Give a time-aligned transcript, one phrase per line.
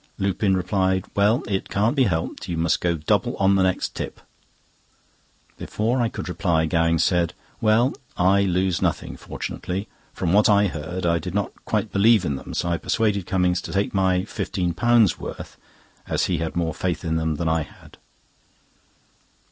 [0.17, 4.19] Lupin replied: "Well, it can't be helped; you must go double on the next tip."
[5.57, 9.87] Before I could reply, Gowing said: "Well, I lose nothing, fortunately.
[10.11, 13.61] From what I heard, I did not quite believe in them, so I persuaded Cummings
[13.61, 15.55] to take my £15 worth,
[16.07, 17.99] as he had more faith in them than I had."